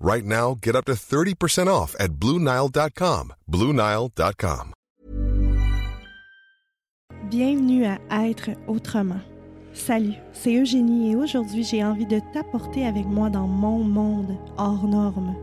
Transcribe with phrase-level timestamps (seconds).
[0.00, 3.34] Right now, get up to 30% off at BlueNile.com.
[3.50, 4.72] BlueNile.com.
[7.24, 9.20] Bienvenue à Être autrement.
[9.74, 14.86] Salut, c'est Eugénie et aujourd'hui j'ai envie de t'apporter avec moi dans mon monde hors
[14.86, 15.34] norme.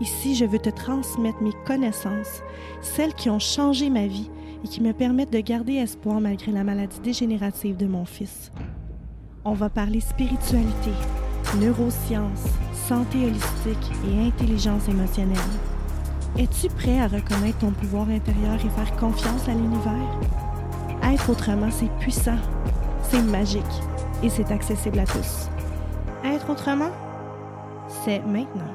[0.00, 2.42] Ici, je veux te transmettre mes connaissances,
[2.82, 4.30] celles qui ont changé ma vie
[4.64, 8.50] et qui me permettent de garder espoir malgré la maladie dégénérative de mon fils.
[9.44, 10.90] On va parler spiritualité,
[11.60, 12.50] neurosciences,
[12.86, 15.36] santé holistique et intelligence émotionnelle.
[16.38, 20.20] Es-tu prêt à reconnaître ton pouvoir intérieur et faire confiance à l'univers?
[21.02, 22.38] Être autrement, c'est puissant,
[23.02, 23.64] c'est magique
[24.22, 25.48] et c'est accessible à tous.
[26.24, 26.92] Être autrement,
[28.04, 28.72] c'est maintenant.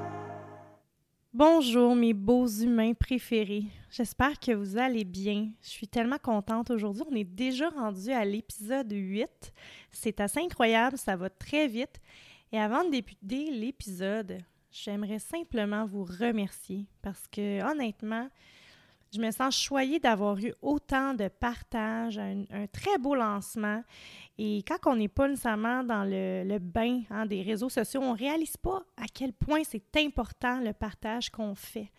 [1.33, 3.63] Bonjour mes beaux humains préférés.
[3.89, 5.51] J'espère que vous allez bien.
[5.61, 7.03] Je suis tellement contente aujourd'hui.
[7.09, 9.53] On est déjà rendu à l'épisode 8.
[9.89, 12.01] C'est assez incroyable, ça va très vite.
[12.51, 14.39] Et avant de débuter l'épisode,
[14.71, 18.29] j'aimerais simplement vous remercier parce que honnêtement,
[19.13, 23.83] je me sens choyée d'avoir eu autant de partage, un, très beau lancement.
[24.37, 28.13] Et quand on n'est pas nécessairement dans le, le bain hein, des réseaux sociaux, on
[28.13, 31.91] ne réalise pas à quel point c'est important le partage qu'on fait.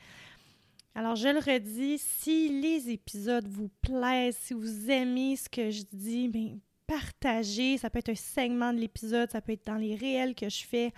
[0.94, 5.84] Alors, je le redis, si les épisodes vous plaisent, si vous aimez ce que je
[5.91, 7.78] dis, bien, partagez.
[7.78, 10.65] Ça peut être un segment de l'épisode, ça peut être dans les réels que je
[10.65, 10.93] fais.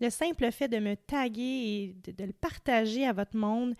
[0.00, 3.74] Le simple fait de me taguer et de, de le partager à votre monde,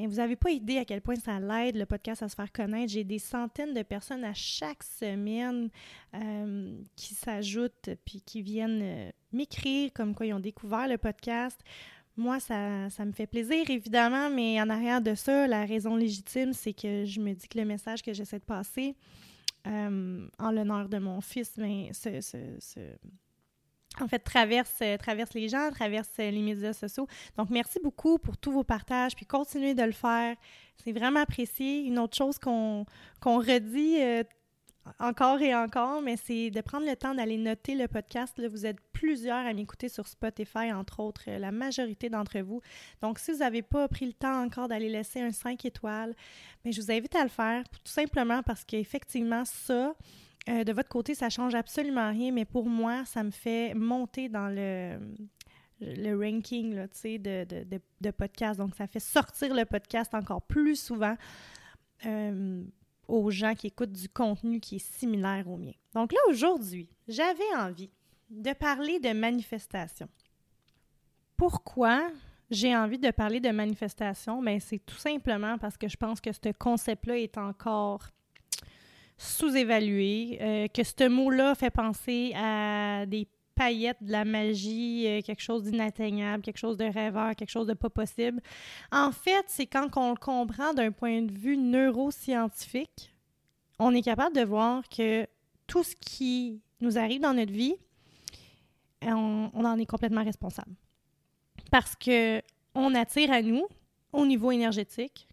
[0.00, 2.50] mais vous n'avez pas idée à quel point ça l'aide, le podcast, à se faire
[2.52, 2.92] connaître.
[2.92, 5.68] J'ai des centaines de personnes à chaque semaine
[6.14, 11.60] euh, qui s'ajoutent puis qui viennent euh, m'écrire comme quoi ils ont découvert le podcast.
[12.16, 16.52] Moi, ça, ça, me fait plaisir, évidemment, mais en arrière de ça, la raison légitime,
[16.54, 18.96] c'est que je me dis que le message que j'essaie de passer
[19.66, 22.60] euh, en l'honneur de mon fils, mais ce,
[24.00, 27.06] en fait, traverse, traverse les gens, traverse les médias sociaux.
[27.36, 30.36] Donc, merci beaucoup pour tous vos partages, puis continuez de le faire.
[30.76, 31.80] C'est vraiment apprécié.
[31.84, 32.86] Une autre chose qu'on
[33.20, 34.22] qu'on redit euh,
[34.98, 38.40] encore et encore, mais c'est de prendre le temps d'aller noter le podcast.
[38.46, 42.60] Vous êtes plusieurs à m'écouter sur Spotify, entre autres, la majorité d'entre vous.
[43.02, 46.14] Donc, si vous n'avez pas pris le temps encore d'aller laisser un 5 étoiles,
[46.64, 49.94] bien, je vous invite à le faire, tout simplement parce qu'effectivement, ça,
[50.48, 54.28] euh, de votre côté, ça change absolument rien, mais pour moi, ça me fait monter
[54.28, 54.98] dans le,
[56.16, 58.58] ranking là, de, de podcast.
[58.58, 61.16] Donc, ça fait sortir le podcast encore plus souvent
[62.06, 62.62] euh,
[63.10, 65.72] aux gens qui écoutent du contenu qui est similaire au mien.
[65.94, 67.90] Donc là, aujourd'hui, j'avais envie
[68.30, 70.08] de parler de manifestation.
[71.36, 72.10] Pourquoi
[72.50, 74.42] j'ai envie de parler de manifestation?
[74.42, 78.08] Bien, c'est tout simplement parce que je pense que ce concept-là est encore
[79.16, 83.28] sous-évalué, euh, que ce mot-là fait penser à des
[83.68, 87.90] de la magie, euh, quelque chose d'inatteignable, quelque chose de rêveur, quelque chose de pas
[87.90, 88.40] possible.
[88.90, 93.14] En fait, c'est quand on le comprend d'un point de vue neuroscientifique,
[93.78, 95.26] on est capable de voir que
[95.66, 97.76] tout ce qui nous arrive dans notre vie,
[99.02, 100.72] on, on en est complètement responsable.
[101.70, 102.42] Parce que
[102.74, 103.66] on attire à nous,
[104.12, 105.28] au niveau énergétique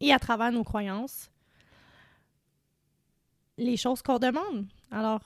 [0.00, 1.30] et à travers nos croyances,
[3.58, 4.66] les choses qu'on demande.
[4.90, 5.20] Alors,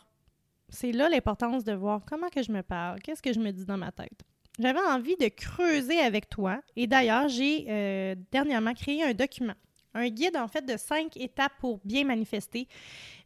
[0.73, 3.65] c'est là l'importance de voir comment que je me parle, qu'est-ce que je me dis
[3.65, 4.25] dans ma tête.
[4.59, 9.55] J'avais envie de creuser avec toi et d'ailleurs, j'ai euh, dernièrement créé un document
[9.95, 12.69] un guide en fait de cinq étapes pour bien manifester.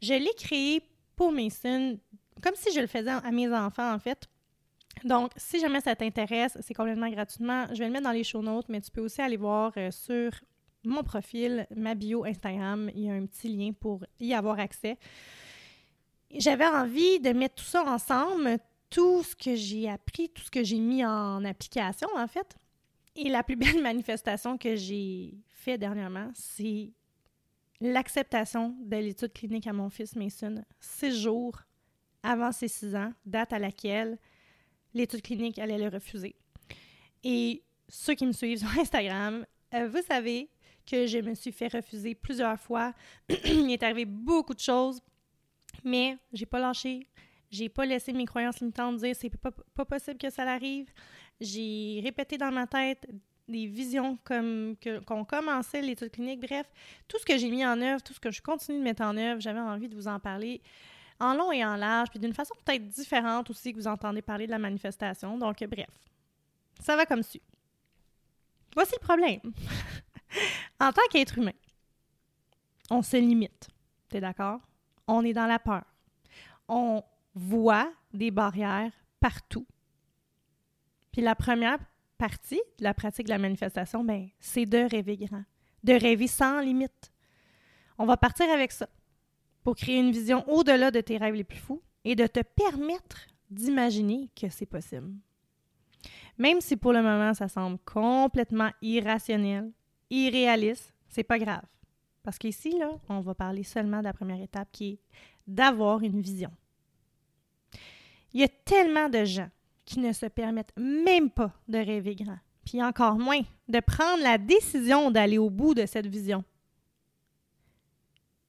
[0.02, 0.82] Je l'ai créé
[1.14, 1.98] pour mes sons,
[2.42, 4.28] comme si je le faisais à mes enfants en fait.
[5.04, 7.66] Donc, si jamais ça t'intéresse, c'est complètement gratuitement.
[7.72, 9.90] Je vais le mettre dans les show notes, mais tu peux aussi aller voir euh,
[9.90, 10.30] sur
[10.84, 12.90] mon profil, ma bio Instagram.
[12.94, 14.96] Il y a un petit lien pour y avoir accès.
[16.34, 18.58] J'avais envie de mettre tout ça ensemble,
[18.90, 22.56] tout ce que j'ai appris, tout ce que j'ai mis en application, en fait.
[23.14, 26.92] Et la plus belle manifestation que j'ai fait dernièrement, c'est
[27.80, 31.58] l'acceptation de l'étude clinique à mon fils Mason, six jours
[32.22, 34.18] avant ses six ans, date à laquelle
[34.94, 36.34] l'étude clinique allait le refuser.
[37.22, 39.44] Et ceux qui me suivent sur Instagram,
[39.74, 40.50] euh, vous savez
[40.86, 42.92] que je me suis fait refuser plusieurs fois.
[43.28, 45.00] Il est arrivé beaucoup de choses,
[45.84, 47.06] mais j'ai pas lâché.
[47.50, 50.88] J'ai pas laissé mes croyances limitantes dire c'est pas, pas possible que ça l'arrive.
[51.40, 53.06] J'ai répété dans ma tête
[53.48, 54.74] des visions comme
[55.06, 56.40] qu'on commençait l'étude clinique.
[56.40, 56.66] Bref,
[57.06, 59.16] tout ce que j'ai mis en œuvre, tout ce que je continue de mettre en
[59.16, 60.60] œuvre, j'avais envie de vous en parler
[61.18, 64.46] en long et en large, puis d'une façon peut-être différente aussi que vous entendez parler
[64.46, 65.38] de la manifestation.
[65.38, 65.88] Donc, bref,
[66.80, 67.42] ça va comme suit.
[68.74, 69.40] Voici le problème.
[70.80, 71.52] en tant qu'être humain,
[72.90, 73.68] on se limite.
[74.08, 74.60] T'es d'accord?
[75.06, 75.84] On est dans la peur.
[76.68, 77.02] On
[77.34, 79.66] voit des barrières partout.
[81.12, 81.78] Puis la première
[82.18, 85.44] partie de la pratique de la manifestation, ben, c'est de rêver grand,
[85.84, 87.12] de rêver sans limite.
[87.98, 88.88] On va partir avec ça
[89.62, 93.26] pour créer une vision au-delà de tes rêves les plus fous et de te permettre
[93.50, 95.12] d'imaginer que c'est possible.
[96.38, 99.72] Même si pour le moment ça semble complètement irrationnel,
[100.10, 101.64] irréaliste, c'est pas grave.
[102.26, 104.98] Parce qu'ici, là, on va parler seulement de la première étape qui est
[105.46, 106.50] d'avoir une vision.
[108.34, 109.48] Il y a tellement de gens
[109.86, 114.36] qui ne se permettent même pas de rêver grand, puis encore moins de prendre la
[114.36, 116.44] décision d'aller au bout de cette vision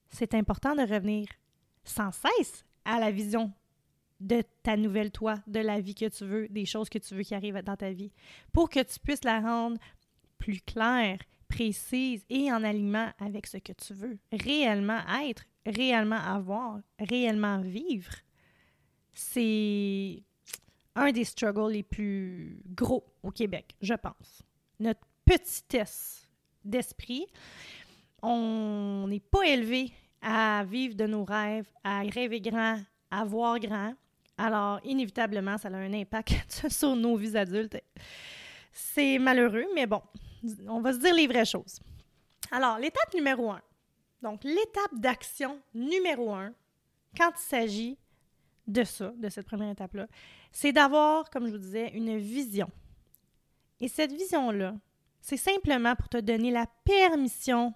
[0.09, 1.27] c'est important de revenir
[1.83, 3.51] sans cesse à la vision
[4.19, 7.23] de ta nouvelle toi, de la vie que tu veux, des choses que tu veux
[7.23, 8.11] qui arrivent dans ta vie,
[8.51, 9.77] pour que tu puisses la rendre
[10.39, 16.79] plus claire, précise et en alignement avec ce que tu veux réellement être, réellement avoir,
[16.99, 18.11] réellement vivre.
[19.13, 20.23] C'est
[20.95, 24.43] un des struggles les plus gros au Québec, je pense.
[24.79, 26.27] Notre petitesse
[26.63, 27.25] d'esprit,
[28.21, 29.91] on n'est pas élevé
[30.21, 32.79] à vivre de nos rêves, à rêver grand,
[33.11, 33.93] à voir grand.
[34.37, 37.81] Alors, inévitablement, ça a un impact sur nos vies adultes.
[38.71, 40.01] C'est malheureux, mais bon,
[40.67, 41.79] on va se dire les vraies choses.
[42.51, 43.61] Alors, l'étape numéro un.
[44.21, 46.53] Donc, l'étape d'action numéro un,
[47.15, 47.97] quand il s'agit
[48.67, 50.07] de ça, de cette première étape-là,
[50.51, 52.69] c'est d'avoir, comme je vous disais, une vision.
[53.79, 54.75] Et cette vision-là,
[55.21, 57.73] c'est simplement pour te donner la permission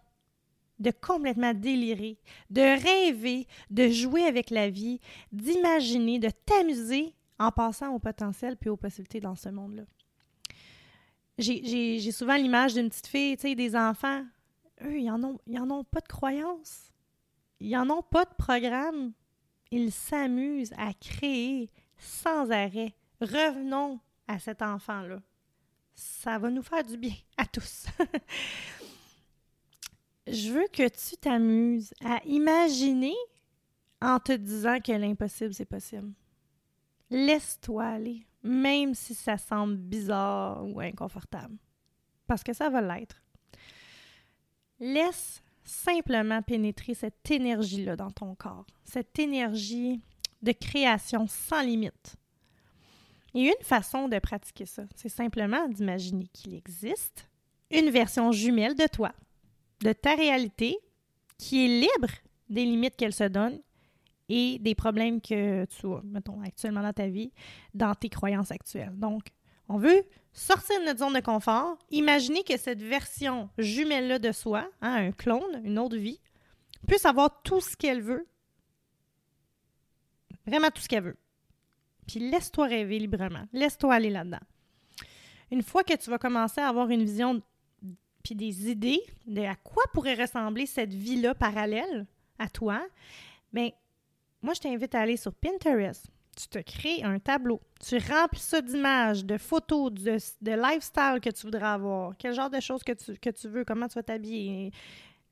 [0.79, 2.17] de complètement délirer,
[2.49, 4.99] de rêver, de jouer avec la vie,
[5.31, 9.83] d'imaginer, de t'amuser en passant au potentiel puis aux possibilités dans ce monde-là.
[11.41, 14.23] J'ai souvent l'image d'une petite fille, tu sais, des enfants.
[14.83, 16.91] Eux, ils n'en ont, en ont pas de croyances.
[17.59, 19.13] Ils n'en ont pas de programme.
[19.71, 22.93] Ils s'amusent à créer sans arrêt.
[23.19, 25.19] Revenons à cet enfant-là.
[25.93, 27.85] Ça va nous faire du bien à tous.
[30.27, 33.15] je veux que tu t'amuses à imaginer
[34.01, 36.11] en te disant que l'impossible, c'est possible.
[37.09, 41.55] Laisse-toi aller, même si ça semble bizarre ou inconfortable.
[42.27, 43.21] Parce que ça va l'être.
[44.79, 50.01] Laisse simplement pénétrer cette énergie-là dans ton corps, cette énergie
[50.41, 52.15] de création sans limite.
[53.33, 57.29] Et une façon de pratiquer ça, c'est simplement d'imaginer qu'il existe
[57.69, 59.13] une version jumelle de toi
[59.81, 60.77] de ta réalité
[61.37, 62.13] qui est libre
[62.49, 63.59] des limites qu'elle se donne
[64.31, 67.33] et des problèmes que tu as, mettons, actuellement dans ta vie,
[67.73, 68.93] dans tes croyances actuelles.
[68.97, 69.25] Donc,
[69.67, 74.69] on veut sortir de notre zone de confort, imaginer que cette version jumelle-là de soi,
[74.81, 76.21] hein, un clone, une autre vie,
[76.87, 78.25] puisse avoir tout ce qu'elle veut.
[80.47, 81.17] Vraiment tout ce qu'elle veut.
[82.07, 83.43] Puis laisse-toi rêver librement.
[83.51, 84.39] Laisse-toi aller là-dedans.
[85.51, 87.41] Une fois que tu vas commencer à avoir une vision
[88.23, 92.05] puis des idées de à quoi pourrait ressembler cette vie-là parallèle
[92.39, 92.81] à toi,
[93.51, 93.71] bien,
[94.41, 96.07] moi, je t'invite à aller sur Pinterest.
[96.35, 97.61] Tu te crées un tableau.
[97.85, 102.59] Tu remplis ça d'images, de photos, de, lifestyle que tu voudrais avoir, quel genre de
[102.59, 102.93] choses que
[103.31, 104.71] tu, veux, comment tu vas t'habiller.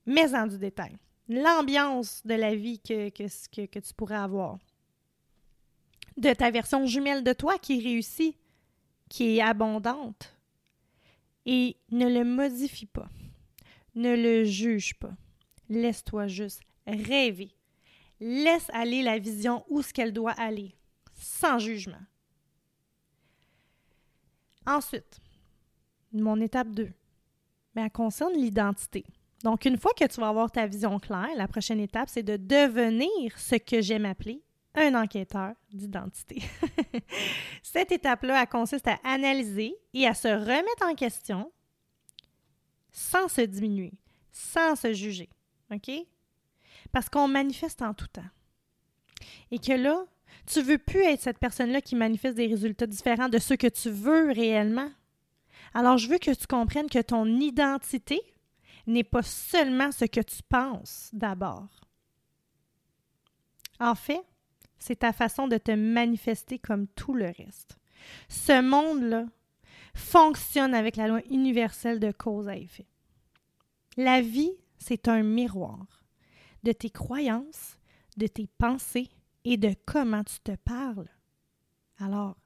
[0.06, 0.98] Mais en du détail.
[1.28, 4.58] L'ambiance de la vie que, que, que tu pourrais avoir.
[6.18, 8.36] De ta version jumelle de toi qui réussit,
[9.08, 10.36] qui est abondante,
[11.46, 13.10] et ne le modifie pas.
[13.96, 15.14] Ne le juge pas.
[15.70, 17.52] Laisse-toi juste rêver.
[18.20, 20.76] Laisse aller la vision où ce qu'elle doit aller,
[21.14, 22.02] sans jugement.
[24.66, 25.20] Ensuite,
[26.12, 26.92] mon étape 2,
[27.76, 29.06] mais elle concerne l'identité.
[29.44, 32.36] Donc, une fois que tu vas avoir ta vision claire, la prochaine étape, c'est de
[32.36, 34.44] devenir ce que j'aime appeler
[34.76, 36.42] un enquêteur d'identité.
[37.64, 41.52] Cette étape-là, elle consiste à analyser et à se remettre en question
[42.92, 43.94] sans se diminuer,
[44.32, 45.30] sans se juger.
[45.72, 45.90] OK?
[46.92, 48.22] Parce qu'on manifeste en tout temps.
[49.52, 50.06] Et que là,
[50.46, 53.90] tu veux plus être cette personne-là qui manifeste des résultats différents de ceux que tu
[53.90, 54.90] veux réellement.
[55.74, 58.20] Alors, je veux que tu comprennes que ton identité
[58.88, 61.68] n'est pas seulement ce que tu penses d'abord.
[63.80, 64.24] En fait,
[64.80, 67.78] c'est ta façon de te manifester comme tout le reste.
[68.28, 69.26] Ce monde-là
[69.94, 72.88] fonctionne avec la loi universelle de cause à effet.
[73.98, 75.99] La vie, c'est un miroir
[76.64, 77.78] de tes croyances,
[78.18, 79.10] de tes pensées
[79.44, 81.10] et de comment tu te parles.
[81.98, 82.38] Alors,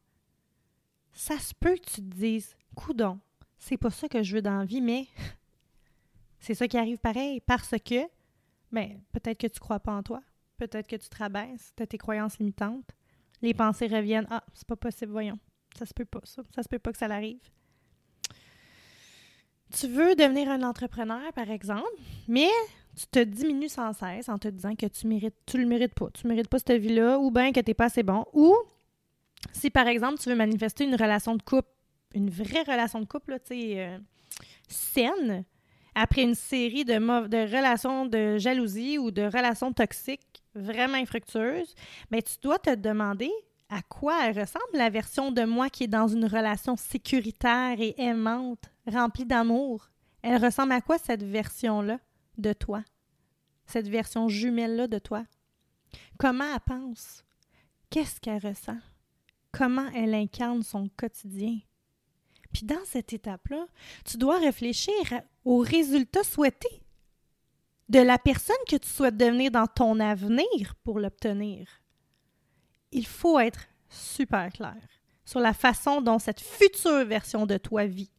[1.14, 3.20] ça se peut que tu te dises, coudon,
[3.58, 5.08] c'est pas ça que je veux dans la vie, mais
[6.40, 8.08] c'est ça qui arrive pareil parce que,
[8.72, 10.22] ben, peut-être que tu crois pas en toi,
[10.58, 12.90] peut-être que tu te rabaisses, tu as tes croyances limitantes,
[13.42, 15.40] les pensées reviennent, ah, c'est pas possible, voyons,
[15.78, 17.42] ça se peut pas, ça, ça se peut pas que ça l'arrive.
[19.80, 21.88] Tu veux devenir un entrepreneur, par exemple,
[22.28, 22.50] mais
[22.96, 26.10] tu te diminues sans cesse en te disant que tu mérites, tu le mérites pas,
[26.14, 28.26] tu mérites pas cette vie-là, ou bien que tu n'es pas assez bon.
[28.34, 28.56] Ou
[29.52, 31.70] si par exemple tu veux manifester une relation de couple,
[32.14, 33.98] une vraie relation de couple, tu sais, euh,
[34.68, 35.44] saine,
[35.96, 36.94] après une série de,
[37.28, 41.76] de relations de jalousie ou de relations toxiques vraiment infructueuses,
[42.12, 43.32] mais ben, tu dois te demander
[43.74, 47.96] à quoi elle ressemble la version de moi qui est dans une relation sécuritaire et
[47.98, 49.90] aimante, remplie d'amour?
[50.22, 52.00] Elle ressemble à quoi cette version-là?
[52.38, 52.84] de toi,
[53.66, 55.26] cette version jumelle-là de toi?
[56.18, 57.24] Comment elle pense?
[57.90, 58.80] Qu'est-ce qu'elle ressent?
[59.52, 61.60] Comment elle incarne son quotidien?
[62.52, 63.66] Puis dans cette étape-là,
[64.06, 64.94] tu dois réfléchir
[65.46, 66.84] aux résultats souhaités
[67.90, 71.68] de la personne que tu souhaites devenir dans ton avenir pour l'obtenir.
[72.94, 74.78] Il faut être super clair
[75.26, 78.12] sur la façon dont cette future version de toi vit.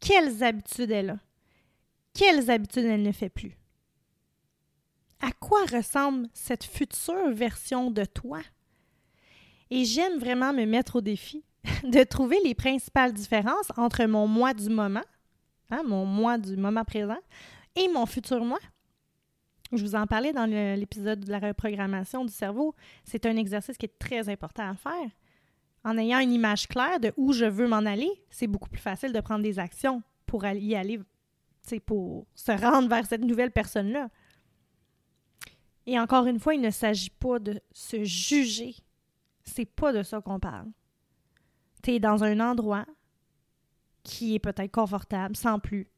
[0.00, 1.18] Quelles habitudes elle a?
[2.14, 3.58] quelles habitudes elle ne fait plus?
[5.20, 8.40] À quoi ressemble cette future version de toi?
[9.70, 11.44] Et j'aime vraiment me mettre au défi
[11.82, 15.04] de trouver les principales différences entre mon moi du moment,
[15.70, 17.18] hein, mon moi du moment présent,
[17.74, 18.60] et mon futur moi.
[19.76, 22.74] Je vous en parlais dans l'épisode de la reprogrammation du cerveau.
[23.04, 25.10] C'est un exercice qui est très important à faire.
[25.84, 29.12] En ayant une image claire de où je veux m'en aller, c'est beaucoup plus facile
[29.12, 31.00] de prendre des actions pour y aller
[31.86, 34.10] pour se rendre vers cette nouvelle personne-là.
[35.86, 38.76] Et encore une fois, il ne s'agit pas de se juger.
[39.44, 40.70] C'est pas de ça qu'on parle.
[41.82, 42.86] Tu es dans un endroit
[44.02, 45.88] qui est peut-être confortable, sans plus.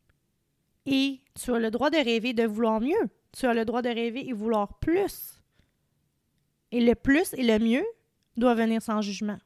[0.87, 3.11] Et tu as le droit de rêver de vouloir mieux.
[3.39, 5.43] Tu as le droit de rêver et vouloir plus.
[6.73, 7.85] Et le plus et le mieux
[8.37, 9.39] doit venir sans jugement.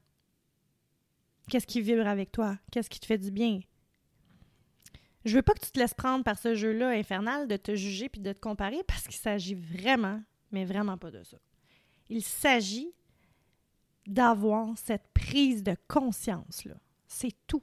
[1.48, 2.56] Qu'est-ce qui vibre avec toi?
[2.70, 3.60] Qu'est-ce qui te fait du bien?
[5.24, 8.08] Je veux pas que tu te laisses prendre par ce jeu-là infernal de te juger
[8.08, 11.38] puis de te comparer parce qu'il s'agit vraiment, mais vraiment pas de ça.
[12.08, 12.92] Il s'agit
[14.06, 16.76] d'avoir cette prise de conscience-là.
[17.08, 17.62] C'est tout.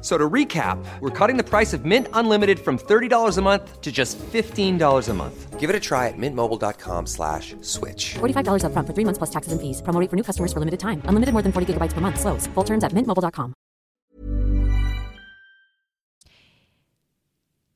[0.00, 3.90] So to recap, we're cutting the price of Mint Unlimited from $30 a month to
[3.90, 5.58] just $15 a month.
[5.58, 8.14] Give it a try at mintmobile.com slash switch.
[8.14, 9.82] $45 up front for three months plus taxes and fees.
[9.82, 11.02] Promoting for new customers for limited time.
[11.06, 12.20] Unlimited more than 40 gigabytes per month.
[12.20, 12.46] Slows.
[12.54, 13.52] Full terms at mintmobile.com.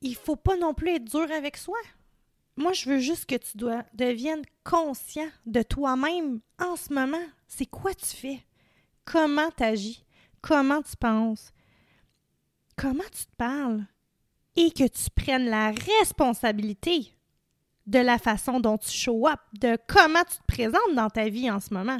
[0.02, 1.76] Il faut pas non plus être dur avec soi.
[2.56, 7.26] Moi, je veux juste que tu dois, deviennes conscient de toi-même en ce moment.
[7.48, 8.40] C'est quoi tu fais?
[9.04, 10.04] Comment tu agis?
[10.40, 11.52] comment tu penses,
[12.80, 13.84] comment tu te parles
[14.56, 17.14] et que tu prennes la responsabilité
[17.86, 21.50] de la façon dont tu show up, de comment tu te présentes dans ta vie
[21.50, 21.98] en ce moment.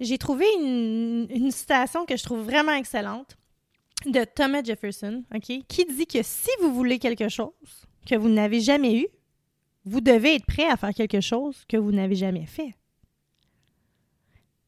[0.00, 3.36] J'ai trouvé une, citation que je trouve vraiment excellente
[4.04, 9.00] de Thomas Jefferson, qui dit que si vous voulez quelque chose que vous n'avez jamais
[9.00, 9.06] eu,
[9.84, 12.74] vous devez être prêt à faire quelque chose que vous n'avez jamais fait.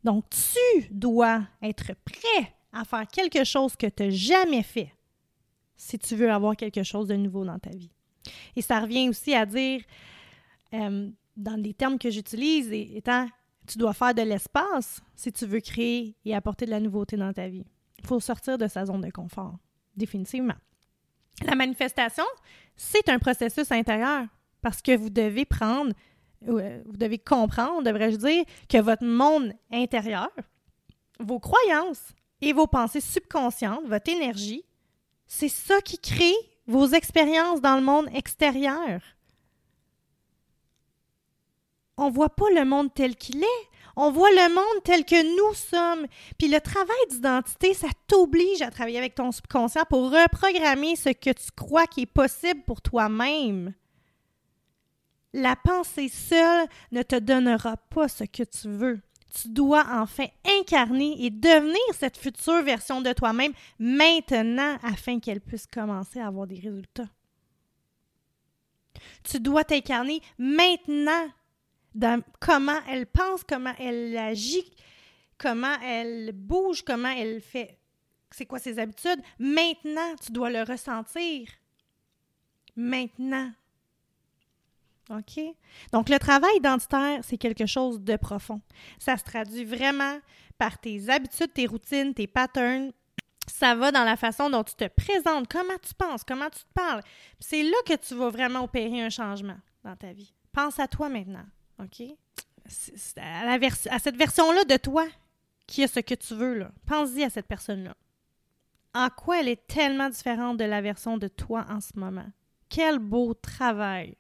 [0.05, 4.94] Donc, tu dois être prêt à faire quelque chose que tu n'as jamais fait
[5.77, 7.91] si tu veux avoir quelque chose de nouveau dans ta vie.
[8.57, 9.83] Et ça revient aussi à dire,
[10.73, 13.29] euh, dans les termes que j'utilise, étant,
[13.67, 17.33] tu dois faire de l'espace si tu veux créer et apporter de la nouveauté dans
[17.33, 17.65] ta vie.
[17.99, 19.57] Il faut sortir de sa zone de confort,
[19.97, 20.55] définitivement.
[21.43, 22.25] La manifestation,
[22.77, 24.27] c'est un processus intérieur
[24.61, 25.93] parce que vous devez prendre,
[26.49, 30.31] euh, vous devez comprendre, devrais-je dire, que votre monde intérieur,
[31.19, 34.65] vos croyances et vos pensées subconscientes, votre énergie,
[35.27, 36.35] c'est ça qui crée
[36.67, 39.01] vos expériences dans le monde extérieur.
[41.97, 43.69] On ne voit pas le monde tel qu'il est.
[43.97, 46.07] On voit le monde tel que nous sommes.
[46.39, 51.31] Puis le travail d'identité, ça t'oblige à travailler avec ton subconscient pour reprogrammer ce que
[51.31, 53.73] tu crois qui est possible pour toi-même.
[55.33, 59.01] La pensée seule ne te donnera pas ce que tu veux
[59.35, 60.27] tu dois enfin
[60.61, 66.47] incarner et devenir cette future version de toi-même maintenant afin qu'elle puisse commencer à avoir
[66.47, 67.09] des résultats.
[69.25, 71.29] Tu dois t'incarner maintenant
[71.95, 74.71] dans comment elle pense, comment elle agit,
[75.39, 77.79] comment elle bouge, comment elle fait,
[78.31, 79.21] c'est quoi ses habitudes.
[79.39, 81.49] Maintenant, tu dois le ressentir.
[82.77, 83.53] Maintenant.
[85.11, 85.41] OK?
[85.93, 88.61] Donc, le travail identitaire, c'est quelque chose de profond.
[88.99, 90.19] Ça se traduit vraiment
[90.59, 92.93] par tes habitudes, tes routines, tes patterns.
[93.47, 96.73] Ça va dans la façon dont tu te présentes, comment tu penses, comment tu te
[96.73, 97.03] parles.
[97.39, 100.33] C'est là que tu vas vraiment opérer un changement dans ta vie.
[100.53, 101.45] Pense à toi maintenant.
[101.79, 102.03] OK?
[103.17, 105.07] à, cette version-là de toi
[105.67, 106.55] qui a ce que tu veux.
[106.55, 106.71] Là.
[106.87, 107.95] Pense-y à cette personne-là.
[108.95, 112.27] En quoi elle est tellement différente de la version de toi en ce moment?
[112.69, 114.17] Quel beau travail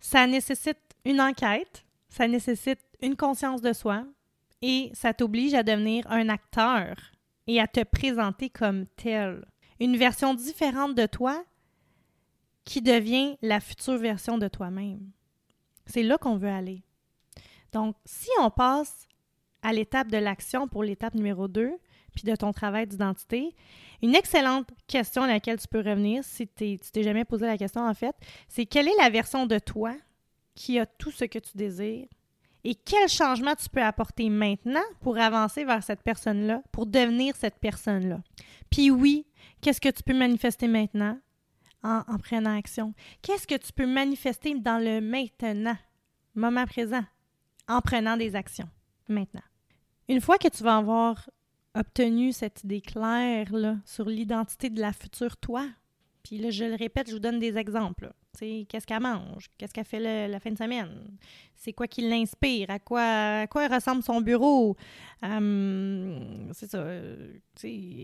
[0.00, 4.04] Ça nécessite une enquête, ça nécessite une conscience de soi
[4.62, 6.96] et ça t'oblige à devenir un acteur
[7.46, 9.44] et à te présenter comme tel.
[9.80, 11.44] Une version différente de toi
[12.64, 15.10] qui devient la future version de toi-même.
[15.86, 16.82] C'est là qu'on veut aller.
[17.72, 19.08] Donc, si on passe
[19.62, 21.72] à l'étape de l'action pour l'étape numéro 2,
[22.14, 23.54] puis de ton travail d'identité.
[24.02, 27.82] Une excellente question à laquelle tu peux revenir, si tu t'es jamais posé la question
[27.82, 28.16] en fait,
[28.48, 29.94] c'est quelle est la version de toi
[30.54, 32.08] qui a tout ce que tu désires
[32.64, 37.58] et quel changement tu peux apporter maintenant pour avancer vers cette personne-là, pour devenir cette
[37.58, 38.20] personne-là?
[38.70, 39.26] Puis oui,
[39.60, 41.18] qu'est-ce que tu peux manifester maintenant
[41.82, 42.94] en, en prenant action?
[43.20, 45.76] Qu'est-ce que tu peux manifester dans le maintenant,
[46.34, 47.04] moment présent,
[47.68, 48.68] en prenant des actions
[49.08, 49.42] maintenant?
[50.08, 51.28] Une fois que tu vas avoir
[51.74, 55.66] obtenu cette idée claire là, sur l'identité de la future toi.
[56.22, 58.12] Puis là, je le répète, je vous donne des exemples.
[58.38, 59.46] Qu'est-ce qu'elle mange?
[59.58, 61.18] Qu'est-ce qu'elle fait la fin de semaine?
[61.54, 62.70] C'est quoi qui l'inspire?
[62.70, 64.76] À quoi, à quoi ressemble son bureau?
[65.22, 66.82] Hum, c'est ça.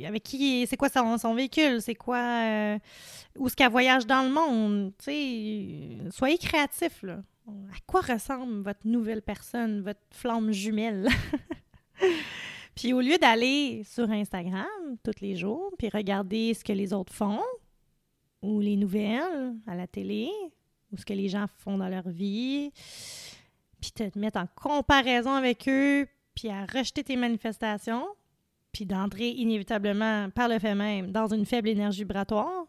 [0.07, 0.67] avec qui?
[0.67, 1.81] C'est quoi son, son véhicule?
[1.81, 2.19] C'est quoi?
[2.19, 2.79] Euh,
[3.39, 4.93] où est-ce qu'elle voyage dans le monde?
[6.13, 7.05] soyez créatifs.
[7.05, 11.09] À quoi ressemble votre nouvelle personne, votre flamme jumelle?
[12.79, 14.65] Puis au lieu d'aller sur Instagram
[15.03, 17.43] tous les jours, puis regarder ce que les autres font,
[18.41, 20.31] ou les nouvelles à la télé,
[20.93, 22.71] ou ce que les gens font dans leur vie,
[23.81, 28.07] puis te mettre en comparaison avec eux, puis à rejeter tes manifestations,
[28.71, 32.65] puis d'entrer inévitablement, par le fait même, dans une faible énergie vibratoire,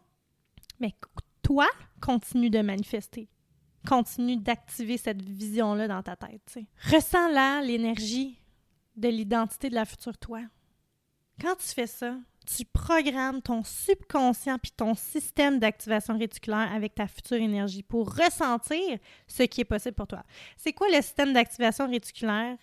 [0.80, 0.92] mais
[1.40, 1.68] toi,
[2.00, 3.28] continue de manifester.
[3.86, 6.58] Continue d'activer cette vision-là dans ta tête.
[6.90, 8.39] Ressens là l'énergie
[9.00, 10.40] de l'identité de la future toi.
[11.40, 17.06] Quand tu fais ça, tu programmes ton subconscient puis ton système d'activation réticulaire avec ta
[17.06, 20.22] future énergie pour ressentir ce qui est possible pour toi.
[20.56, 22.56] C'est quoi le système d'activation réticulaire?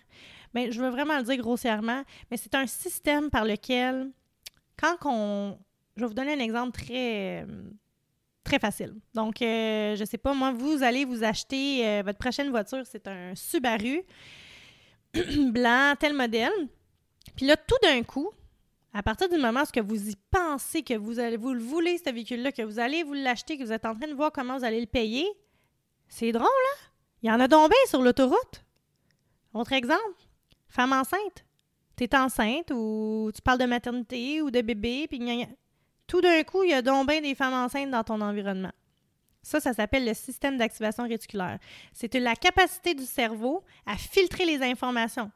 [0.54, 4.10] Bien, je veux vraiment le dire grossièrement, mais c'est un système par lequel,
[4.76, 5.58] quand on...
[5.96, 7.44] Je vais vous donner un exemple très,
[8.44, 8.94] très facile.
[9.14, 13.08] Donc, euh, je sais pas, moi, vous allez vous acheter euh, votre prochaine voiture, c'est
[13.08, 14.04] un Subaru.
[15.52, 16.68] blanc, tel modèle.
[17.36, 18.30] Puis là, tout d'un coup,
[18.92, 22.10] à partir du moment où vous y pensez que vous allez vous le voulez, ce
[22.10, 24.64] véhicule-là, que vous allez vous l'acheter, que vous êtes en train de voir comment vous
[24.64, 25.26] allez le payer,
[26.08, 26.88] c'est drôle, hein?
[27.22, 28.64] Il y en a donc sur l'autoroute.
[29.52, 30.02] Autre exemple,
[30.68, 31.44] femme enceinte.
[31.96, 35.20] Tu es enceinte ou tu parles de maternité ou de bébé, puis
[36.06, 38.72] tout d'un coup, il y a donc des femmes enceintes dans ton environnement.
[39.42, 41.58] Ça, ça s'appelle le système d'activation réticulaire.
[41.92, 45.30] C'est la capacité du cerveau à filtrer les informations.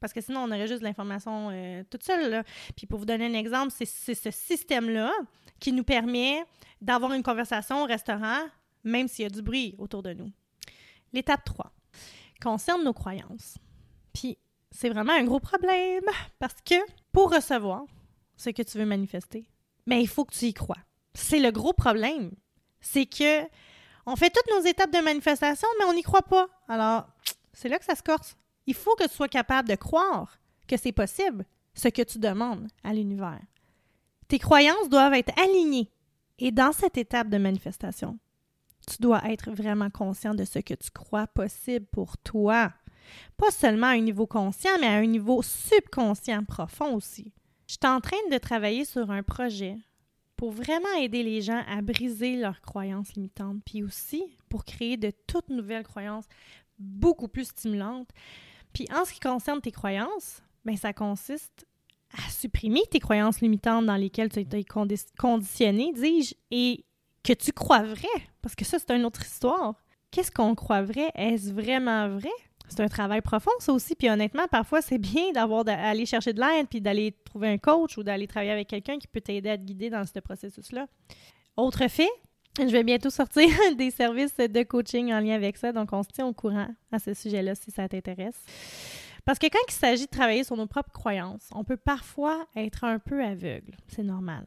[0.00, 2.42] Parce que sinon, on aurait juste l'information euh, toute seule.
[2.76, 5.12] Puis pour vous donner un exemple, c'est ce système-là
[5.58, 6.42] qui nous permet
[6.80, 8.40] d'avoir une conversation au restaurant,
[8.82, 10.30] même s'il y a du bruit autour de nous.
[11.12, 11.70] L'étape 3
[12.40, 13.58] concerne nos croyances.
[14.14, 14.38] Puis
[14.70, 16.04] c'est vraiment un gros problème
[16.38, 16.76] parce que
[17.12, 17.84] pour recevoir
[18.36, 19.46] ce que tu veux manifester,
[19.86, 20.78] mais ben, il faut que tu y crois.
[21.14, 22.30] C'est le gros problème.
[22.80, 23.42] C'est que
[24.06, 26.48] on fait toutes nos étapes de manifestation, mais on n'y croit pas.
[26.68, 27.06] Alors,
[27.52, 28.36] c'est là que ça se corse.
[28.66, 32.68] Il faut que tu sois capable de croire que c'est possible, ce que tu demandes
[32.82, 33.40] à l'univers.
[34.28, 35.90] Tes croyances doivent être alignées.
[36.38, 38.18] Et dans cette étape de manifestation,
[38.88, 42.72] tu dois être vraiment conscient de ce que tu crois possible pour toi.
[43.36, 47.32] Pas seulement à un niveau conscient, mais à un niveau subconscient profond aussi.
[47.66, 49.76] Je suis en train de travailler sur un projet
[50.40, 55.12] pour vraiment aider les gens à briser leurs croyances limitantes, puis aussi pour créer de
[55.26, 56.24] toutes nouvelles croyances
[56.78, 58.08] beaucoup plus stimulantes.
[58.72, 61.66] Puis en ce qui concerne tes croyances, ben ça consiste
[62.16, 64.64] à supprimer tes croyances limitantes dans lesquelles tu été
[65.18, 66.86] conditionné, dis-je, et
[67.22, 68.08] que tu crois vrai,
[68.40, 69.74] parce que ça, c'est une autre histoire.
[70.10, 71.10] Qu'est-ce qu'on croit vrai?
[71.16, 72.30] Est-ce vraiment vrai?
[72.70, 73.94] C'est un travail profond, ça aussi.
[73.94, 77.98] Puis honnêtement, parfois, c'est bien d'avoir d'aller chercher de l'aide, puis d'aller trouver un coach
[77.98, 80.86] ou d'aller travailler avec quelqu'un qui peut t'aider à te guider dans ce processus-là.
[81.56, 82.08] Autre fait,
[82.58, 86.08] je vais bientôt sortir des services de coaching en lien avec ça, donc on se
[86.10, 88.40] tient au courant à ce sujet-là si ça t'intéresse.
[89.24, 92.84] Parce que quand il s'agit de travailler sur nos propres croyances, on peut parfois être
[92.84, 93.76] un peu aveugle.
[93.88, 94.46] C'est normal.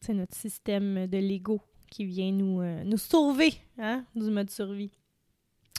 [0.00, 4.90] C'est notre système de l'ego qui vient nous, euh, sauver hein, du mode survie.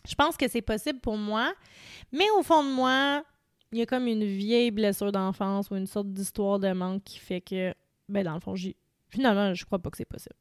[0.08, 1.54] Je pense que c'est possible pour moi,
[2.12, 3.24] mais au fond de moi,
[3.72, 7.20] il y a comme une vieille blessure d'enfance ou une sorte d'histoire de manque qui
[7.20, 7.74] fait que,
[8.10, 8.54] ben dans le fond,
[9.08, 10.36] finalement, je crois pas que c'est possible.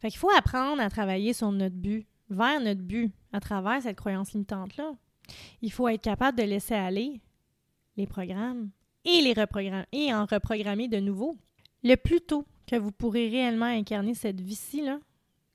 [0.00, 3.96] Fait qu'il faut apprendre à travailler sur notre but, vers notre but, à travers cette
[3.96, 4.92] croyance limitante-là.
[5.62, 7.20] Il faut être capable de laisser aller
[7.96, 8.70] les programmes
[9.04, 11.36] et les reprogrammer et en reprogrammer de nouveau.
[11.82, 14.82] Le plus tôt que vous pourrez réellement incarner cette vie-ci,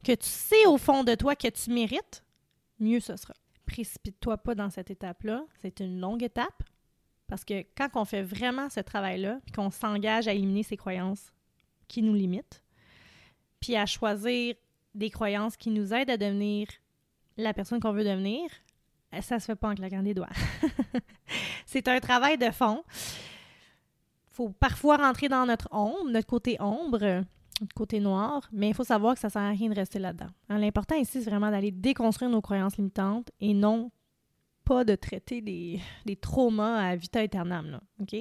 [0.03, 2.23] que tu sais au fond de toi que tu mérites,
[2.79, 3.33] mieux ce sera.
[3.65, 5.43] Précipite-toi pas dans cette étape-là.
[5.61, 6.63] C'est une longue étape.
[7.27, 11.33] Parce que quand on fait vraiment ce travail-là, puis qu'on s'engage à éliminer ces croyances
[11.87, 12.63] qui nous limitent,
[13.59, 14.55] puis à choisir
[14.93, 16.67] des croyances qui nous aident à devenir
[17.37, 18.49] la personne qu'on veut devenir,
[19.21, 20.29] ça se fait pas en claquant des doigts.
[21.65, 22.83] c'est un travail de fond.
[24.27, 27.23] faut parfois rentrer dans notre ombre, notre côté ombre,
[27.75, 30.29] côté noir, mais il faut savoir que ça sert à rien de rester là-dedans.
[30.49, 33.91] Hein, l'important ici, c'est vraiment d'aller déconstruire nos croyances limitantes et non
[34.65, 35.41] pas de traiter
[36.05, 38.15] des, traumas à vita aeternam, là, OK?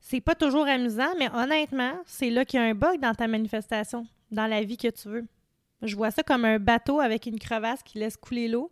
[0.00, 3.26] C'est pas toujours amusant, mais honnêtement, c'est là qu'il y a un bug dans ta
[3.26, 5.26] manifestation, dans la vie que tu veux.
[5.82, 8.70] Je vois ça comme un bateau avec une crevasse qui laisse couler l'eau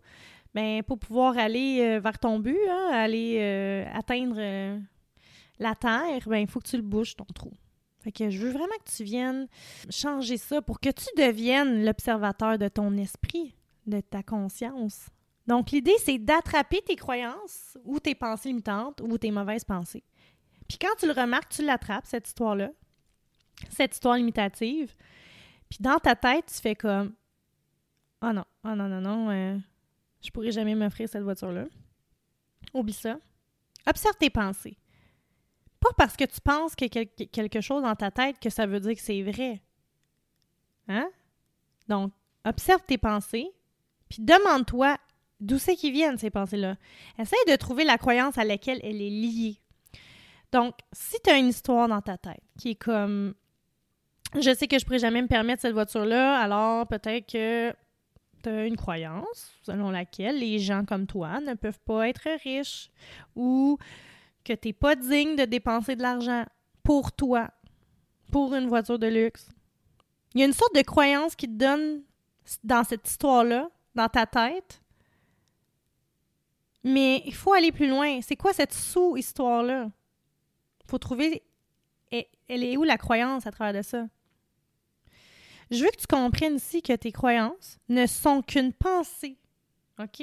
[0.55, 4.79] ben, pour pouvoir aller euh, vers ton but, hein, aller euh, atteindre euh,
[5.59, 7.53] la terre, ben, il faut que tu le bouges, ton trou.
[8.07, 9.49] Fait que je veux vraiment que tu viennes
[9.91, 15.09] changer ça pour que tu deviennes l'observateur de ton esprit, de ta conscience.
[15.49, 20.05] Donc, l'idée, c'est d'attraper tes croyances ou tes pensées limitantes ou tes mauvaises pensées.
[20.69, 22.71] Puis quand tu le remarques, tu l'attrapes, cette histoire-là,
[23.71, 24.95] cette histoire limitative.
[25.69, 27.13] Puis dans ta tête, tu fais comme
[28.23, 29.61] Oh non, oh non, non, non,
[30.23, 31.65] je pourrais jamais m'offrir cette voiture-là.
[32.73, 33.19] Oublie ça.
[33.85, 34.77] Observe tes pensées.
[35.81, 38.81] Pas parce que tu penses y a quelque chose dans ta tête que ça veut
[38.81, 39.61] dire que c'est vrai.
[40.89, 41.09] Hein?
[41.89, 42.13] Donc,
[42.45, 43.51] observe tes pensées,
[44.09, 44.97] puis demande-toi
[45.41, 46.77] d'où c'est qu'ils viennent, ces pensées-là.
[47.19, 49.61] Essaye de trouver la croyance à laquelle elle est liée.
[50.53, 53.35] Donc, si tu as une histoire dans ta tête qui est comme
[54.35, 57.75] je sais que je pourrais jamais me permettre cette voiture-là, alors peut-être que
[58.47, 62.91] une croyance selon laquelle les gens comme toi ne peuvent pas être riches
[63.35, 63.79] ou
[64.47, 66.45] que tu n'es pas digne de dépenser de l'argent
[66.83, 67.51] pour toi,
[68.31, 69.49] pour une voiture de luxe.
[70.35, 72.03] Il y a une sorte de croyance qui te donne
[72.63, 74.81] dans cette histoire-là, dans ta tête.
[76.85, 78.21] Mais il faut aller plus loin.
[78.23, 79.91] C'est quoi cette sous-histoire-là?
[80.85, 81.43] Il faut trouver
[82.49, 84.07] elle est où la croyance à travers de ça?
[85.71, 89.37] Je veux que tu comprennes ici que tes croyances ne sont qu'une pensée,
[89.99, 90.23] OK?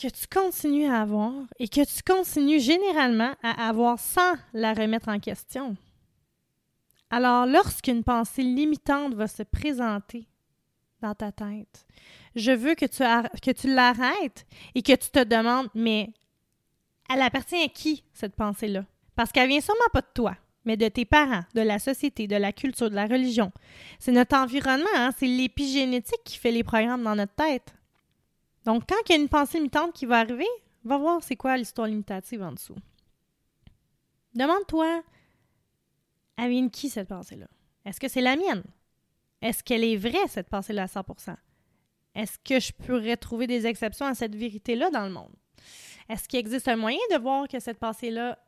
[0.00, 5.10] Que tu continues à avoir et que tu continues généralement à avoir sans la remettre
[5.10, 5.76] en question.
[7.10, 10.26] Alors, lorsqu'une pensée limitante va se présenter
[11.02, 11.86] dans ta tête,
[12.34, 13.02] je veux que tu,
[13.42, 16.14] que tu l'arrêtes et que tu te demandes, mais
[17.10, 18.86] Elle appartient à qui, cette pensée-là?
[19.16, 20.34] Parce qu'elle vient sûrement pas de toi,
[20.64, 23.52] mais de tes parents, de la société, de la culture, de la religion.
[23.98, 25.10] C'est notre environnement, hein?
[25.18, 27.74] c'est l'épigénétique qui fait les programmes dans notre tête.
[28.70, 30.46] Donc, quand il y a une pensée limitante qui va arriver,
[30.84, 32.76] va voir c'est quoi l'histoire limitative en dessous.
[34.32, 35.02] Demande-toi,
[36.36, 37.48] elle qui cette pensée-là?
[37.84, 38.62] Est-ce que c'est la mienne?
[39.42, 41.34] Est-ce qu'elle est vraie, cette pensée-là, à 100%
[42.14, 45.34] Est-ce que je pourrais trouver des exceptions à cette vérité-là dans le monde?
[46.08, 48.38] Est-ce qu'il existe un moyen de voir que cette pensée-là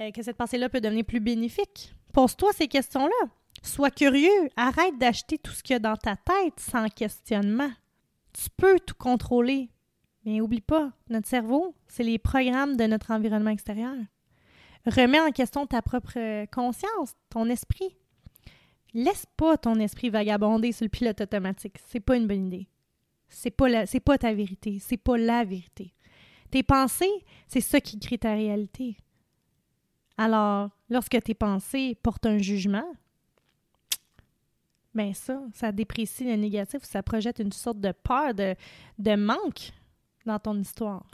[0.00, 1.92] euh, que cette pensée-là peut devenir plus bénéfique?
[2.14, 3.28] Pose-toi ces questions-là.
[3.62, 4.48] Sois curieux.
[4.56, 7.72] Arrête d'acheter tout ce qu'il y a dans ta tête sans questionnement.
[8.36, 9.70] Tu peux tout contrôler.
[10.24, 13.94] Mais oublie pas, notre cerveau, c'est les programmes de notre environnement extérieur.
[14.84, 17.96] Remets en question ta propre conscience, ton esprit.
[18.92, 21.76] Laisse pas ton esprit vagabonder sur le pilote automatique.
[21.86, 22.68] C'est pas une bonne idée.
[23.28, 23.68] C'est pas,
[24.04, 24.78] pas ta vérité.
[24.80, 25.94] C'est pas la vérité.
[26.50, 28.96] Tes pensées, c'est ça qui crée ta réalité.
[30.18, 32.86] Alors, lorsque tes pensées portent un jugement,
[34.96, 38.54] ben ça, ça déprécie le négatif, ça projette une sorte de peur, de,
[38.98, 39.72] de manque
[40.24, 41.06] dans ton histoire.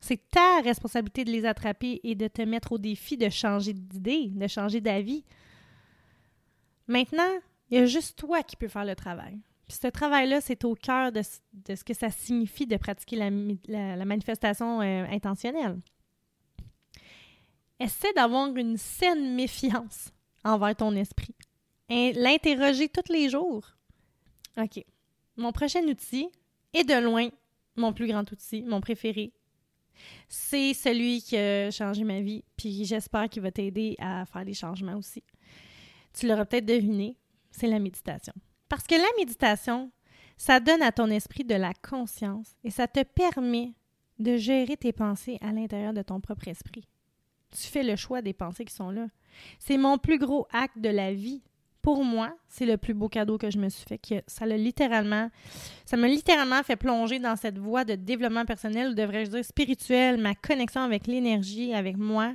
[0.00, 4.26] C'est ta responsabilité de les attraper et de te mettre au défi de changer d'idée,
[4.26, 5.24] de changer d'avis.
[6.88, 7.38] Maintenant,
[7.70, 9.38] il y a juste toi qui peux faire le travail.
[9.68, 13.16] Puis ce travail-là, c'est au cœur de, ce que ça signifie de pratiquer
[13.68, 15.78] la, manifestation euh, intentionnelle.
[17.78, 21.36] Essaie d'avoir une saine méfiance envers ton esprit.
[22.14, 23.66] L'interroger tous les jours.
[24.56, 24.84] OK.
[25.36, 26.28] Mon prochain outil
[26.72, 27.28] est de loin
[27.76, 29.32] mon plus grand outil, mon préféré.
[30.28, 34.54] C'est celui qui a changé ma vie, puis j'espère qu'il va t'aider à faire des
[34.54, 35.22] changements aussi.
[36.12, 37.16] Tu l'auras peut-être deviné,
[37.50, 38.32] c'est la méditation.
[38.68, 39.90] Parce que la méditation,
[40.36, 43.74] ça donne à ton esprit de la conscience et ça te permet
[44.18, 46.88] de gérer tes pensées à l'intérieur de ton propre esprit.
[47.50, 49.08] Tu fais le choix des pensées qui sont là.
[49.58, 51.42] C'est mon plus gros acte de la vie.
[51.82, 53.98] Pour moi, c'est le plus beau cadeau que je me suis fait.
[53.98, 55.30] Que ça l'a littéralement,
[55.84, 60.20] ça m'a littéralement fait plonger dans cette voie de développement personnel, ou devrais-je dire spirituel,
[60.20, 62.34] ma connexion avec l'énergie, avec moi,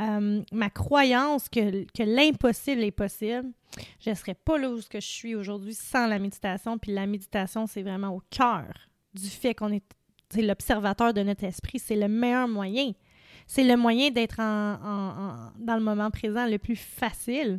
[0.00, 3.48] euh, ma croyance que, l'impossible est possible.
[4.00, 6.76] Je ne serais pas là où je suis aujourd'hui sans la méditation.
[6.78, 8.66] Puis la méditation, c'est vraiment au cœur
[9.14, 9.84] du fait qu'on est,
[10.30, 11.78] c'est l'observateur de notre esprit.
[11.78, 12.92] C'est le meilleur moyen
[13.50, 17.58] c'est le moyen d'être dans le moment présent le plus facile.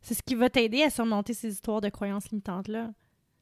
[0.00, 2.90] C'est ce qui va t'aider à surmonter ces histoires de croyances limitantes-là.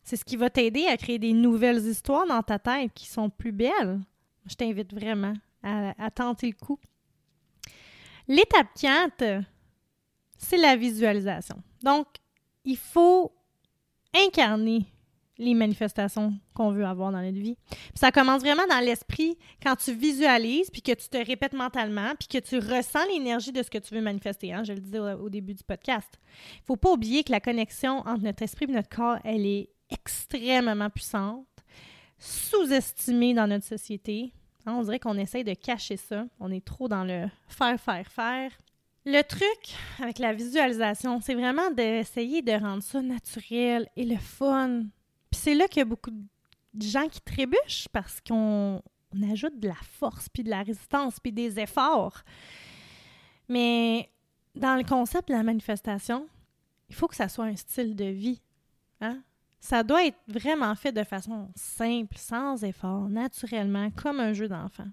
[0.02, 3.28] C'est ce qui va t'aider à créer des nouvelles histoires dans ta tête qui sont
[3.28, 4.00] plus belles.
[4.46, 6.78] Je t'invite vraiment à, tenter le coup.
[8.26, 9.42] L'étape 4,
[10.36, 11.62] c'est la visualisation.
[11.82, 12.06] Donc,
[12.64, 13.32] il faut
[14.14, 14.86] incarner
[15.38, 17.56] les manifestations qu'on veut avoir dans notre vie.
[17.94, 22.28] ça commence vraiment dans l'esprit quand tu visualises, puis que tu te répètes mentalement, puis
[22.28, 24.52] que tu ressens l'énergie de ce que tu veux manifester.
[24.52, 24.64] Hein?
[24.64, 26.08] Je le disais au, début du podcast.
[26.54, 29.46] Il ne faut pas oublier que la connexion entre notre esprit et notre corps, elle
[29.46, 31.46] est extrêmement puissante,
[32.18, 34.32] sous-estimée dans notre société.
[34.66, 36.26] Hein, on dirait qu'on essaye de cacher ça.
[36.40, 38.50] On est trop dans le faire, faire, faire.
[39.06, 44.82] Le truc avec la visualisation, c'est vraiment d'essayer de rendre ça naturel et le fun
[45.30, 48.82] puis c'est là qu'il y a beaucoup de gens qui trébuchent parce qu'on
[49.30, 52.22] ajoute de la force, puis de la résistance, puis des efforts.
[53.48, 54.10] Mais
[54.54, 56.28] dans le concept de la manifestation,
[56.88, 58.40] il faut que ça soit un style de vie.
[59.00, 59.22] Hein?
[59.60, 64.88] Ça doit être vraiment fait de façon simple, sans effort, naturellement, comme un jeu d'enfant.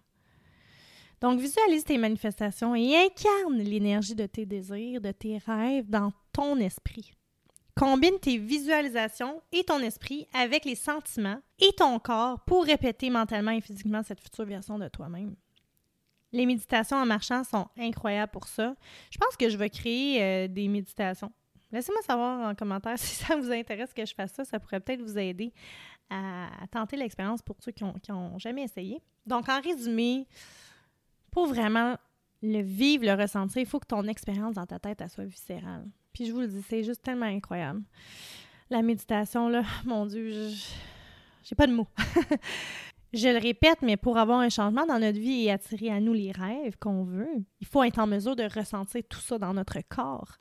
[1.21, 6.58] Donc, visualise tes manifestations et incarne l'énergie de tes désirs, de tes rêves dans ton
[6.58, 7.13] esprit.
[7.78, 13.52] Combine tes visualisations et ton esprit avec les sentiments et ton corps pour répéter mentalement
[13.52, 15.36] et physiquement cette future version de toi-même.
[16.32, 18.76] Les méditations en marchant sont incroyables pour ça.
[19.12, 21.32] Je pense que je vais créer euh, des méditations.
[21.72, 24.46] Laissez-moi savoir en commentaire si ça vous intéresse que je fasse ça.
[24.46, 25.54] Ça pourrait peut-être vous aider
[26.10, 29.02] à, tenter l'expérience pour ceux qui n'ont jamais essayé.
[29.26, 30.28] Donc, en résumé,
[31.32, 31.98] pour vraiment
[32.42, 35.86] le vivre, le ressentir, il faut que ton expérience dans ta tête soit viscérale.
[36.15, 37.84] Puis je vous le dis, c'est juste tellement incroyable.
[38.69, 40.49] La méditation, là, mon Dieu,
[41.43, 41.89] j'ai pas de mots.
[43.13, 46.13] je le répète, mais pour avoir un changement dans notre vie et attirer à nous
[46.13, 47.28] les rêves qu'on veut,
[47.60, 50.38] il faut être en mesure de ressentir tout ça dans notre corps.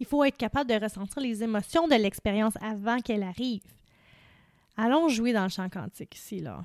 [0.00, 3.62] Il faut être capable de ressentir les émotions de l'expérience avant qu'elle arrive.
[4.76, 6.62] Allons jouer dans le champ quantique ici, là.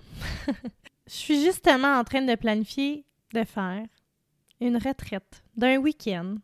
[1.08, 3.86] je suis justement en train de planifier de faire
[4.60, 6.36] une retraite d'un week-end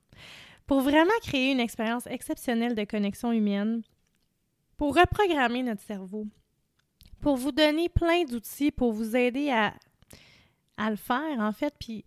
[0.67, 3.81] pour vraiment créer une expérience exceptionnelle de connexion humaine,
[4.75, 6.27] pour reprogrammer notre cerveau,
[7.21, 9.73] pour vous donner plein d'outils pour vous aider à,
[10.77, 11.73] à le faire, en fait.
[11.79, 12.05] Puis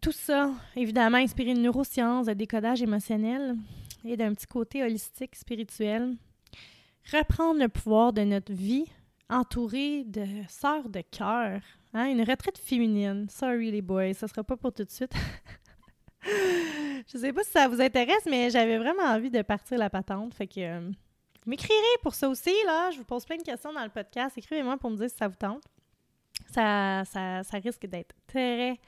[0.00, 3.56] tout ça, évidemment, inspiré de neurosciences, de décodage émotionnel
[4.04, 6.16] et d'un petit côté holistique, spirituel.
[7.12, 8.86] Reprendre le pouvoir de notre vie
[9.28, 11.60] entouré de sœurs de cœur.
[11.94, 12.06] Hein?
[12.06, 13.28] Une retraite féminine.
[13.28, 15.12] Sorry les boys, ça sera pas pour tout de suite.
[16.24, 20.34] Je sais pas si ça vous intéresse, mais j'avais vraiment envie de partir la patente.
[20.34, 22.90] Fait que euh, vous m'écrirez pour ça aussi, là.
[22.92, 24.38] Je vous pose plein de questions dans le podcast.
[24.38, 25.62] Écrivez-moi pour me dire si ça vous tente.
[26.52, 27.02] Ça,
[27.62, 28.78] risque d'être très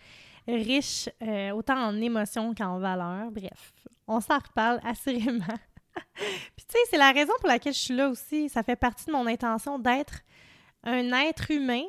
[0.46, 3.30] riche, euh, autant en émotions qu'en valeur.
[3.30, 3.72] Bref,
[4.06, 5.44] on s'en reparle assurément.
[6.14, 8.48] Puis tu sais, c'est la raison pour laquelle je suis là aussi.
[8.48, 10.20] Ça fait partie de mon intention d'être
[10.84, 11.84] un être humain,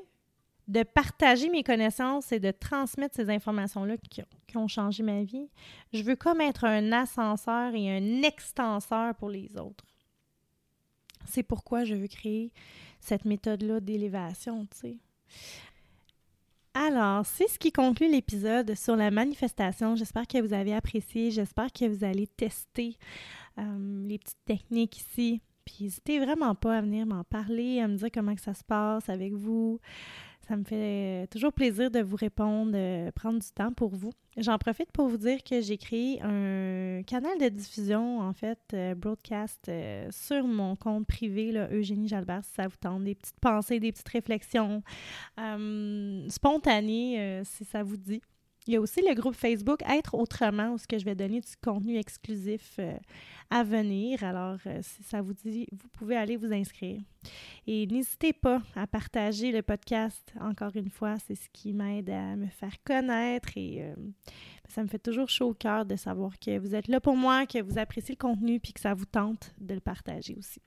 [0.67, 4.21] de partager mes connaissances et de transmettre ces informations-là qui,
[4.57, 5.49] ont changé ma vie.
[5.91, 9.83] Je veux comme être un ascenseur et un extenseur pour les autres.
[11.25, 12.53] C'est pourquoi je veux créer
[13.01, 14.97] cette méthode-là d'élévation, tu sais.
[16.73, 19.95] Alors, c'est ce qui conclut l'épisode sur la manifestation.
[19.95, 21.31] J'espère que vous avez apprécié.
[21.31, 22.97] J'espère que vous allez tester
[23.57, 25.41] euh, les petites techniques ici.
[25.63, 29.09] Puis n'hésitez vraiment pas à venir m'en parler, à me dire comment ça se passe
[29.09, 29.79] avec vous.
[30.47, 32.77] Ça me fait toujours plaisir de vous répondre,
[33.11, 34.11] prendre du temps pour vous.
[34.37, 38.93] J'en profite pour vous dire que j'ai créé un canal de diffusion, en fait, euh,
[38.93, 43.05] broadcast euh, sur mon compte privé, là, Eugénie Jalbert, si ça vous tente.
[43.05, 44.83] Des petites pensées, des petites réflexions
[45.39, 48.21] euh, spontanées, si ça vous dit.
[48.67, 51.97] Il y a aussi le groupe Facebook Être autrement, où je vais donner du contenu
[51.97, 52.97] exclusif euh,
[53.51, 54.23] à venir.
[54.23, 56.99] Alors, euh, si ça vous dit, vous pouvez aller vous inscrire.
[57.67, 60.33] Et n'hésitez pas à partager le podcast.
[60.41, 63.93] Encore une fois, c'est ce qui m'aide à me faire connaître et euh,
[64.67, 67.45] ça me fait toujours chaud au cœur de savoir que vous êtes là pour moi,
[67.45, 70.59] que vous appréciez le contenu puis que ça vous tente de le partager aussi.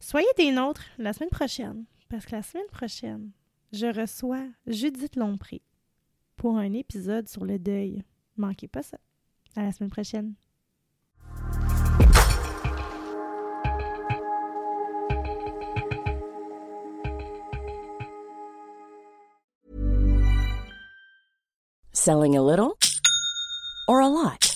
[0.00, 3.30] Soyez des nôtres la semaine prochaine, parce que la semaine prochaine,
[3.72, 5.62] je reçois Judith Lompré
[6.36, 8.02] pour un épisode sur le deuil.
[8.36, 8.98] Manquez pas ça.
[9.56, 10.34] À la semaine prochaine.
[21.92, 22.78] Selling a little
[23.88, 24.55] or a lot?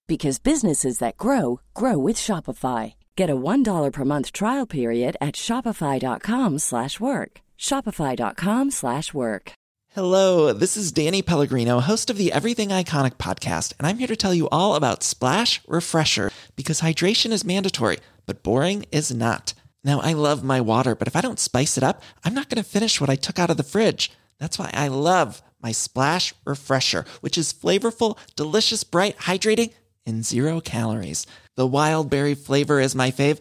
[0.11, 2.95] because businesses that grow grow with Shopify.
[3.15, 7.31] Get a $1 per month trial period at shopify.com/work.
[7.57, 9.53] shopify.com/work.
[9.95, 14.21] Hello, this is Danny Pellegrino, host of the Everything Iconic podcast, and I'm here to
[14.23, 19.53] tell you all about Splash Refresher because hydration is mandatory, but boring is not.
[19.81, 22.61] Now, I love my water, but if I don't spice it up, I'm not going
[22.63, 24.11] to finish what I took out of the fridge.
[24.39, 29.71] That's why I love my Splash Refresher, which is flavorful, delicious, bright, hydrating
[30.05, 31.25] and zero calories.
[31.55, 33.39] The wild berry flavor is my fave.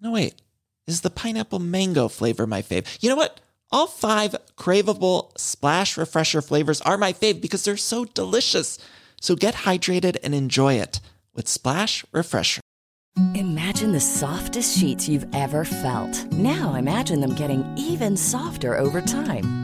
[0.00, 0.34] No, wait,
[0.86, 2.86] is the pineapple mango flavor my fave?
[3.00, 3.40] You know what?
[3.70, 8.78] All five craveable splash refresher flavors are my fave because they're so delicious.
[9.20, 11.00] So get hydrated and enjoy it
[11.32, 12.60] with Splash Refresher.
[13.34, 16.24] Imagine the softest sheets you've ever felt.
[16.32, 19.61] Now imagine them getting even softer over time.